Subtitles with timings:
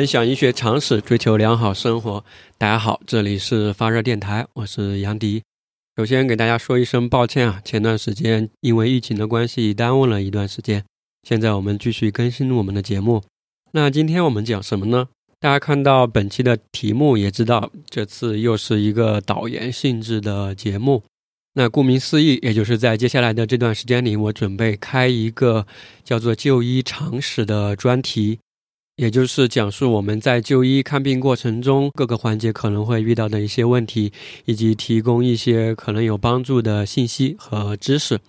[0.00, 2.24] 分享医学常识，追求良好生活。
[2.56, 5.42] 大家好，这里是发热电台，我是杨迪。
[5.94, 10.82] 首先给大家说一声抱歉啊，前段时间因为疫情的关系耽误了一段时间。
[11.28, 13.22] 现在我们继续更新我们的节目。
[13.72, 15.08] 那今天我们讲什么呢？
[15.38, 21.02] 大家看到本期的题目也知道，这次又是一个导言性质的节目。
[21.52, 25.66] 那顾名思义，也就是在接下来的这段时间里，我准备开一个
[26.02, 28.38] 叫做“就医常识”的专题。
[29.00, 34.12] 也就是讲述我们在就医看病过程中各个环节可能会遇到的一些问题，
[34.44, 38.20] 以及提供一些可能有帮助的信息和知识。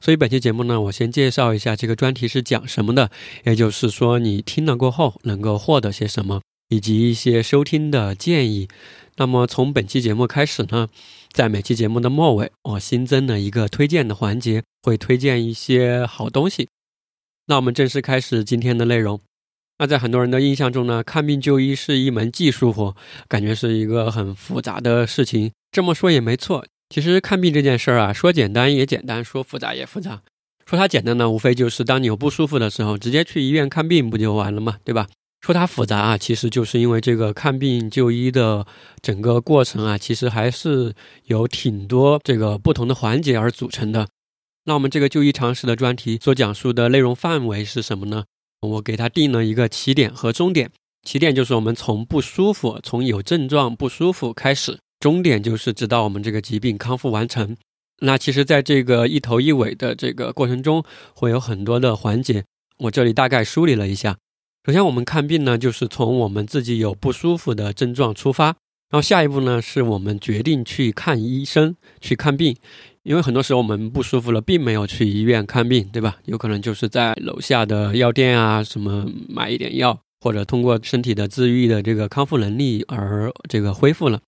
[0.00, 3.10] 所以本期节目呢，我先介绍一下这个专题是讲什么的，
[3.44, 8.68] 也就是说你听了过后能够获得些什么，以及一些收听的建议。
[9.16, 10.88] 那么从本期节目开始呢，
[11.32, 16.68] 在每期节目的末尾，我新增了一个推荐的环节，会推荐一些好东西。
[17.46, 19.20] 那我们正式开始今天的内容。
[19.80, 22.94] 那在很多人的印象中呢，看病就医是一门技术活，
[23.26, 25.50] 感觉是一个很复杂的事情。
[25.72, 30.20] 这么说也没错，其实看病这件事儿啊，说简单也简单，说复杂也复杂。
[30.66, 34.76] 说它简单呢，无非就是当你有不舒服的时候，直接去医院看病不就完了嘛？
[34.84, 35.06] 对吧？
[35.40, 38.66] 说它复杂啊，其实就是因为这个看病就医的
[39.00, 40.92] 整个过程啊，其实还是
[41.24, 44.06] 有挺多这个不同的环节而组成的。
[44.66, 48.24] 那我们这个就医常识的专题所讲述的内容范围是什么呢？
[48.60, 50.70] 我给他定了一个起点和终点，
[51.02, 57.56] 起点就是我们从不舒服，从有症状不舒服开始，终点就是直到我们这个疾病康复完成。
[58.02, 60.84] 那其实，在这个一头一尾的这个过程中，
[61.14, 62.44] 会有很多的环节。
[62.78, 64.16] 我这里大概梳理了一下。
[64.66, 68.56] 首先，我们看病呢，就是从我们自己有不舒服的症状出发，然
[68.92, 72.56] 后下一步呢，是我们决定去看医生去看病。
[73.02, 76.18] 因为很多时候我们不舒服了，并没有去医院看病，对吧？
[76.26, 84.20] 有可能就是在楼下的药店啊，什么买一点药，或者通过身体的自愈的这个康复能力而这个恢复了。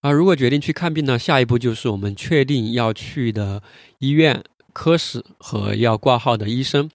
[0.00, 3.62] 而如果决定去看病呢，下一步就是我们确定要去的
[3.98, 4.42] 医院、
[4.72, 6.88] 科室和要挂号的医生。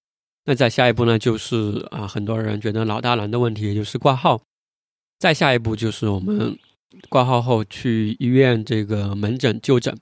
[0.45, 4.41] 那再下一步呢，就是啊，很多人觉得老大难的问题，也就是挂号。
[5.19, 6.57] 再下一步就是我们
[7.07, 9.95] 挂号后去医院这个门诊就诊。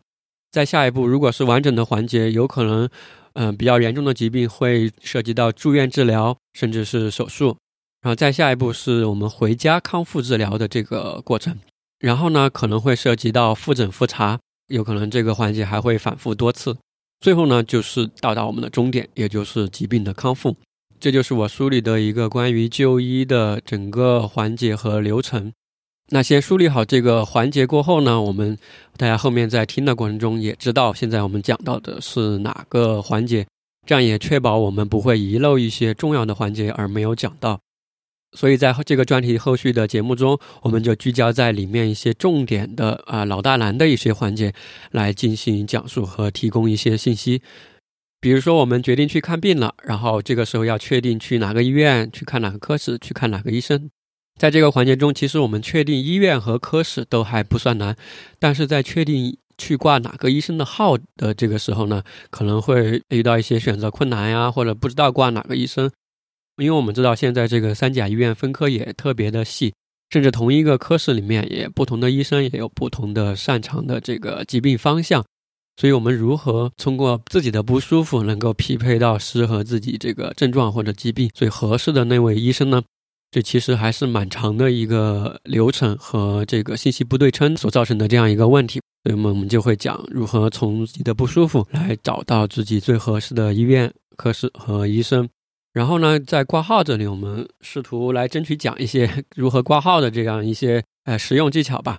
[0.52, 2.90] 在下一步，如果是完整的环节，有可能，
[3.34, 7.58] 嗯，比较严重的疾病会涉及到住院治疗，甚至是手术。
[8.02, 11.58] 然后再下一步是我们回家康复治疗的这个过程。
[12.00, 16.76] 然后呢，可能会涉及到复诊复查，有可能这个环节还会反复多次。
[17.22, 20.58] 最后呢，就是到达我们的终点，也就是疾病的康复。
[21.00, 25.54] 这就是我梳理的一个关于就医的整个环节和流程。
[26.14, 28.58] 那先梳理好这个环节过后呢，我们
[28.98, 33.48] 大家后面在听的过程中也知道，现在我们讲到的是哪个环节，
[33.88, 37.60] 这样也确保我们不会遗漏一些重要的环节而没有讲到。
[38.38, 44.54] 所以在这个专题后续的节目中，我们就聚焦在里面一些重点的啊老大难的一些环节
[44.92, 47.42] 来进行讲述和提供一些信息。
[48.20, 53.90] 比如说，我们决定去看病了，然后这个时候要确定去哪个医院去看哪个科室，去看哪个医生。
[54.42, 57.96] 在这个环节中，其实我们确定医院和科室都还不算难，
[58.40, 62.02] 但是在确定去挂哪个医生的号的这个时候呢，
[62.32, 65.92] 可能会遇到一些选择困难呀，或者不知道挂哪个医生。
[66.58, 69.76] 因为我们知道现在这个三甲医院分科也特别的细，
[70.10, 75.24] 甚至同一个科室里面也不同的医生也有不同的擅长的这个疾病方向，
[75.78, 82.82] 所以我们如何通过自己的不舒服能够匹配到适合自己这个症状或者疾病最合适的那位医生呢？
[83.32, 95.30] 这其实还是蛮长的一个流程和这个信息不对称所造成的这样一个问题，所以我们就会讲如何从自己的不舒服来找到自己最合适的医院、科室和医生。
[95.72, 101.98] 然后呢，在挂号这里，我们试图来争取讲一些如何挂号的这样一些呃实用技巧吧。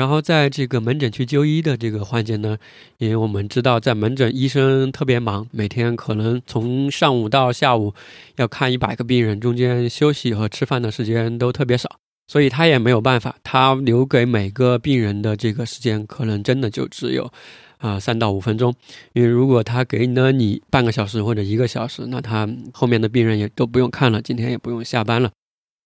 [0.00, 2.56] 然后在这个门诊去就医的这个环节呢，
[2.96, 7.92] 因为我们知道在门诊医生特别忙，每天可能从上午到下午
[8.36, 11.98] 要看一百个病人，中间休息和吃饭的时间都特别少，
[12.28, 17.30] 所以他也没有办法，他留给每个病人的这个时间可能真的就只有
[17.76, 18.74] 啊三到五分钟，
[19.12, 25.30] 因为如果他给了你半个小时或者一个小时，那他后面的病人也都不用看了，今天也不用下班了，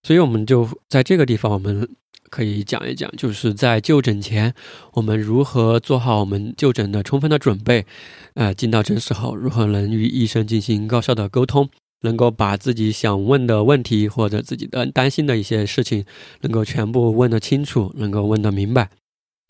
[0.04, 1.88] 所以我们就在这个地方我们。
[2.30, 4.52] 可以讲一讲，就是在就诊前，
[4.94, 7.86] 我们如何做好我们就诊的充分的准备，
[8.34, 11.68] 呃，进到诊室后，如何能与医生进行高效的沟通，
[12.00, 16.04] 能够把自己想问的问题或者自己的担心的一些事情，
[16.40, 18.90] 能够全部问得清楚，能够问得明白。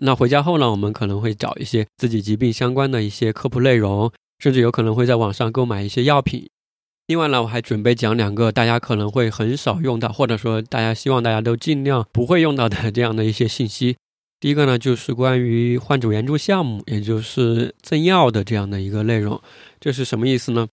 [0.03, 6.51] 那回家后呢，我们可能会找一些自己疾病相关的一些科普内容，甚至有可能会在网上购买一些药品。
[7.07, 13.97] 另外呢，我还准备讲两个大家可能会很少用到，或者说大家希望大家都尽量不会用到的这样的一些信息。
[14.41, 19.41] 第一个呢，就是关于患者援助项目，也就是赠药的这样的一个内容。
[19.79, 20.67] 这是什么意思呢？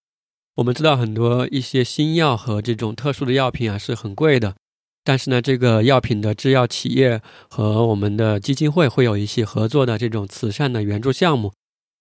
[0.56, 4.56] 我们知道很多一些新药和这种特殊的药品啊是很贵的，
[5.04, 11.52] 但是呢，这个药品的制药企业和我们的基金会会有一些合作的这种慈善的援助项目。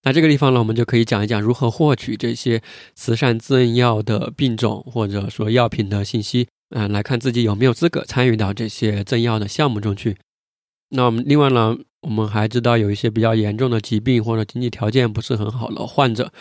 [0.03, 2.63] 那这个地方呢，我们就可以讲一讲如何获取这些
[2.95, 10.17] 慈善赠药的病种或者说药品的信息，嗯，来看自己有没有资格参与到这些赠药的项目中去。
[10.91, 16.33] 那我们另外呢，我们还知道有一些比较严重的疾病或者经济条件不是很好的患者，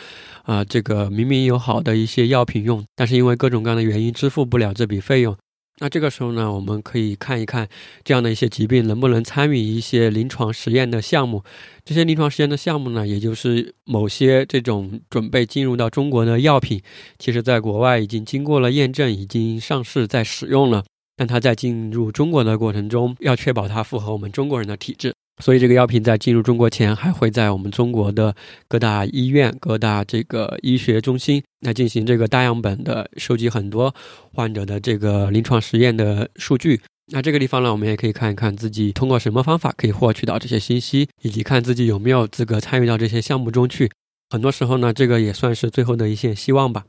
[0.44, 5.36] 啊，这个明明有好的一些药品用，但是因为各种各样的原因支付不了这笔费用。
[5.82, 7.68] 那这个时候呢，我们可以看一看
[8.04, 11.44] 这样的一些疾病能不能参与一些临床实验的项目。
[11.86, 16.82] 这些临床实验的项目呢，也就是某些这种准备进入到中国的药品，
[17.18, 20.84] 其实在国外已经经过了验证，已经上市在使用了。
[21.16, 25.14] 但它在进入中国的过程中，要确保它符合我们中国人的体质。
[25.42, 28.36] 所以，这个药品在进入中国前，还会在我们中国的
[28.68, 33.94] 各大医院、各大这个医学中心来进行这个大样本的收集，很多
[34.34, 36.82] 患者的这个临床实验的数据。
[37.12, 43.90] 那这个地方呢，我们也可以看一看自己通过什么方法可以获取到这些信息，以及看自己有没有资格参与到这些项目中去。
[44.30, 46.86] 很多时候呢，这个也算是最后的一线希望吧。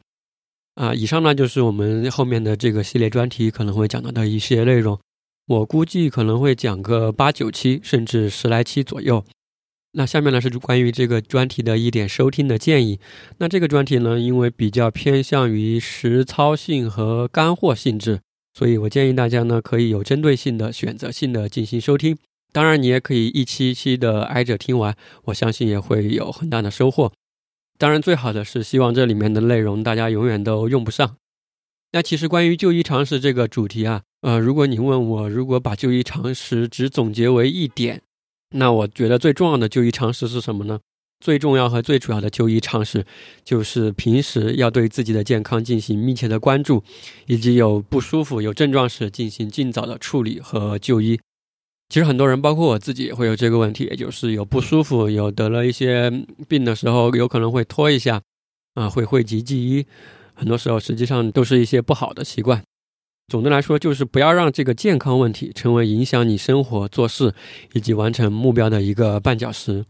[0.74, 4.98] 啊，以上呢就是我们后面的这个系列专题可能会讲到的一些内容。
[5.50, 9.24] 我估计可能会讲个八九期，甚至十来期左右。
[9.94, 13.00] 那下面呢是关于这个专题的一点收听的建议。
[13.38, 18.20] 那这个专题呢，因为比较偏向于实操性和干货性质，
[18.54, 22.16] 所以我建议大家呢可以有针对性的、选择性的进行收听。
[22.52, 27.12] 当然，你也可以一期一期的挨着听完，我相信也会有很大的收获。
[27.76, 31.16] 当然，最好的是希望这里面的内容大家永远都用不上。
[31.92, 34.02] 那其实关于就医常识这个主题啊。
[34.22, 38.02] 呃，如果你问我，如果把就医常识只总结为一点，
[38.50, 40.80] 那我觉得最重要的就医常识是什么呢？
[41.20, 43.04] 最重要和最主要的就医常识，
[43.44, 46.82] 就是平时要对自己的健康进行密切的关注，
[47.26, 51.20] 以及有不舒服、有症状时进行尽早的处理和就医。
[51.90, 56.10] 其实很多人，包括我自己，也会有这个问题，也就是有不舒服、有得了一些
[56.48, 58.22] 病的时候，有可能会拖一下，
[58.74, 59.86] 啊，会讳疾忌医，
[60.40, 62.62] 很多时候实际上都是一些不好的习惯。
[63.28, 67.34] 总的来说，就是不要让这个健康问题成为影响你生活、做事
[67.74, 69.84] 以及完成目标的一个绊脚石。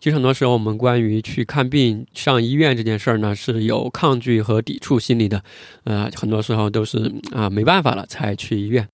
[0.00, 5.44] 其实很多时候，我们关于去看病、上医院这件事儿呢，是有抗拒和抵触心理的。
[5.84, 8.88] 呃，很多时候都是啊，没办法了才去医院。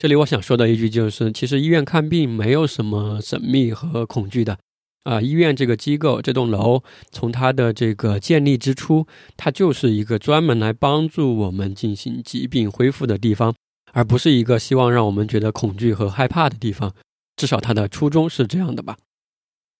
[0.00, 4.58] 这里我想说的一句就是，其实医院看病没有什么神秘和恐惧的。
[5.04, 6.82] 啊，医院这个机构，这栋楼
[7.12, 9.06] 从它的这个建立之初，
[9.36, 13.54] 它就是一个专门来帮助我们进行疾病恢复的地方，
[13.92, 16.92] 而不是一个希望让我们觉得恐惧和害怕的地方。
[17.36, 18.96] 至少它的初衷是这样的吧。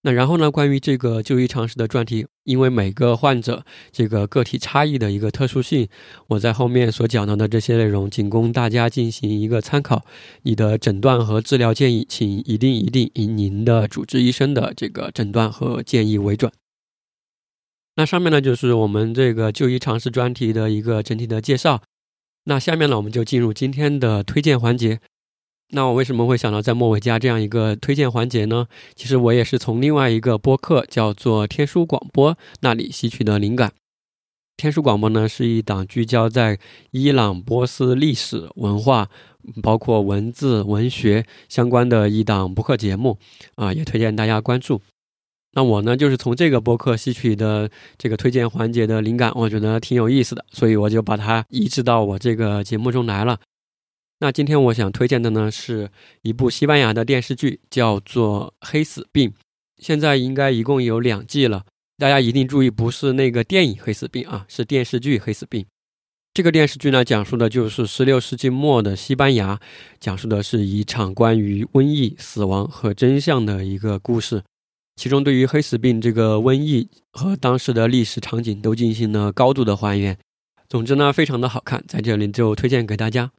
[0.06, 0.50] 那然后呢？
[0.50, 5.88] 关于这个就医常识的专题，因为每个患者这个个体差异的一个特殊性，
[6.26, 10.04] 我在后面所讲到的这些内容，仅供大家进行一个参考。
[10.42, 16.52] 你的诊断和治疗建议，请一定一定以您的主治医生的这个诊断和建议为准。
[17.96, 21.80] 那上面呢，就是我们这个就医常识专题的一个整体的介绍。
[22.44, 25.00] 那下面呢，我们就进入今天的推荐环节。
[25.74, 28.68] 那我为什么会想到在末尾加这样一个推荐环节呢？
[28.94, 33.72] 其实我也是从另外一个播客叫做天书广播那里吸取的灵感。
[34.56, 36.60] 天书广播呢是一档聚焦在
[36.92, 39.08] 伊朗、波斯历史文化，
[39.60, 43.18] 包括文字、文学相关的一档播客节目
[43.56, 44.80] 啊，也推荐大家关注。
[45.56, 53.40] 那我呢就是从这个播客吸取的这个推荐环节的灵感，我觉得挺有意思的，所以我就把它移植到我这个节目中来了。
[54.20, 55.90] 那今天我想推荐的呢，是
[56.22, 59.30] 一部西班牙的电视剧，叫做《黑死病》，
[59.76, 61.64] 现在应该一共有两季了。
[61.98, 65.62] 大家一定注意，不是那个电影《黑死病》啊，是电视剧《黑死病》。
[66.32, 69.60] 这个电视剧呢，讲述的就是16世纪末的西班牙，
[70.00, 74.42] 讲述的是一场关于瘟疫、死亡和真相的一个故事。
[74.96, 80.16] 其中对于黑死病这个瘟疫和当时的历史场景都进行了高度的还原。
[80.68, 83.30] 总之呢，非常的好看，在这里就推荐给大家。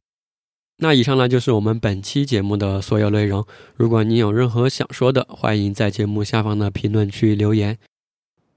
[0.78, 3.42] 那以上呢就是我们本期节目的所有内容。
[3.76, 7.78] 如果你有任何想说的，欢迎在节目下方的评论区留言。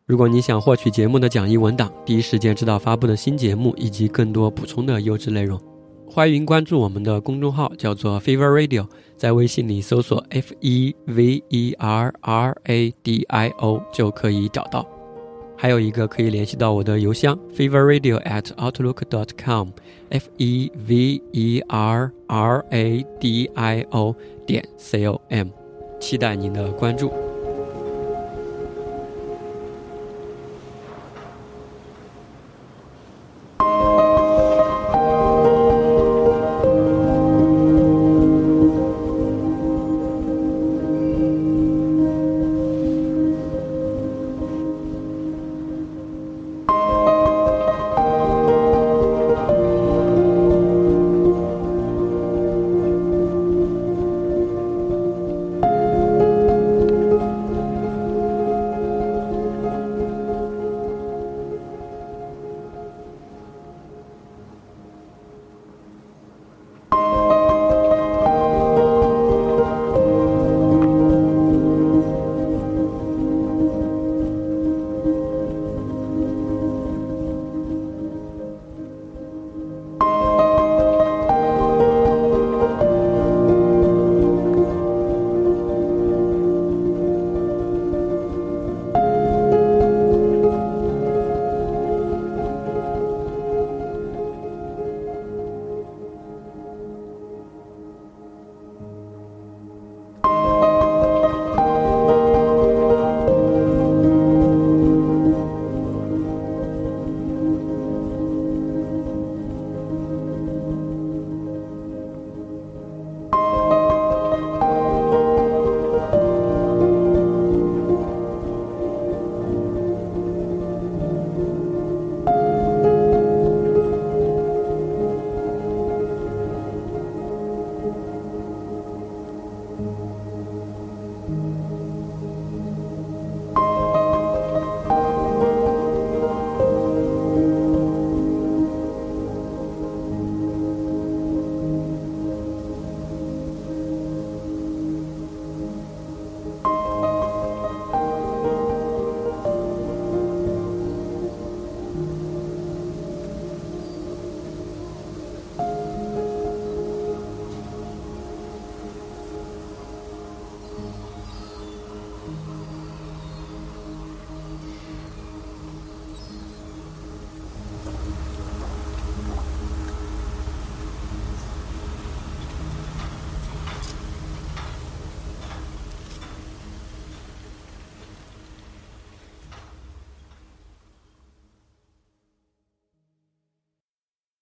[0.06, 5.58] 如果你想获取节目的讲义文档，第一时间知道发布的新节目以及更多补充的优质内容，
[6.08, 8.86] 欢迎关注我们的公众号，叫做 Fever Radio，
[9.16, 14.99] 在微信里搜索 F E V E R R A D I O 就可以找到。
[15.62, 24.16] 还有一个可以联系到我的邮箱 feverradio at outlook dot com，f e v e r r a d i o
[24.48, 25.50] 点 c o m，
[26.00, 27.29] 期待您的关注。